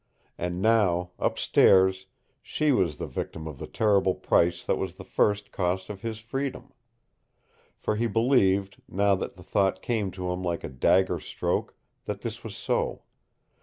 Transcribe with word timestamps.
And 0.35 0.63
now, 0.63 1.11
upstairs, 1.19 2.07
she 2.41 2.71
was 2.71 2.97
the 2.97 3.05
victim 3.05 3.47
of 3.47 3.59
the 3.59 3.67
terrible 3.67 4.15
price 4.15 4.65
that 4.65 4.79
was 4.79 4.95
the 4.95 5.03
first 5.03 5.51
cost 5.51 5.91
of 5.91 6.01
his 6.01 6.17
freedom. 6.17 6.73
For 7.77 7.97
he 7.97 8.07
believed, 8.07 8.81
now 8.89 9.13
that 9.13 9.35
the 9.35 9.43
thought 9.43 9.83
came 9.83 10.09
to 10.13 10.31
him 10.31 10.41
like 10.41 10.63
a 10.63 10.69
dagger 10.69 11.19
stroke, 11.19 11.75
that 12.05 12.21
this 12.21 12.43
was 12.43 12.57
so. 12.57 13.03